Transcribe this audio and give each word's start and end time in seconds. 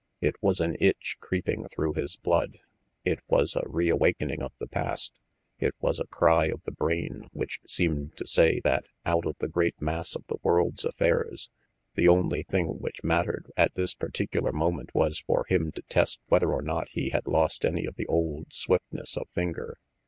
It 0.19 0.35
was 0.41 0.59
an 0.59 0.77
itch 0.79 1.17
creeping 1.19 1.67
through 1.69 1.93
his 1.93 2.15
blood; 2.15 2.57
it 3.05 3.19
was 3.27 3.55
a 3.55 3.61
reawakening 3.67 4.41
of 4.41 4.51
the 4.57 4.65
past; 4.65 5.13
it 5.59 5.75
was 5.79 5.99
a 5.99 6.07
cry 6.07 6.45
of 6.47 6.63
the 6.63 6.71
brain 6.71 7.27
which 7.33 7.59
seemed 7.67 8.17
to 8.17 8.25
say 8.25 8.59
that 8.61 8.85
out 9.05 9.27
of 9.27 9.35
the 9.37 9.47
great 9.47 9.79
mass 9.79 10.15
of 10.15 10.25
the 10.25 10.39
world's 10.41 10.85
affairs 10.85 11.51
the 11.93 12.07
only 12.07 12.41
thing 12.41 12.79
which 12.79 13.03
mattered 13.03 13.51
at 13.55 13.75
this 13.75 13.93
particular 13.93 14.51
moment 14.51 14.89
was 14.95 15.19
for 15.19 15.45
him 15.49 15.71
to 15.73 15.83
test 15.83 16.19
whether 16.29 16.51
or 16.51 16.63
not 16.63 16.87
he 16.89 17.09
had 17.09 17.27
lost 17.27 17.63
any 17.63 17.85
of 17.85 17.93
the 17.93 18.07
old 18.07 18.51
swiftness 18.51 19.15
of 19.15 19.29
finger. 19.29 19.77